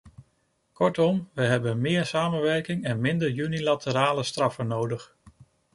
Kortom, 0.73 1.29
we 1.33 1.43
hebben 1.43 1.81
meer 1.81 2.05
samenwerking 2.05 2.83
en 2.83 2.99
minder 3.01 3.29
unilaterale 3.37 4.23
straffen 4.23 4.67
nodig. 4.67 5.15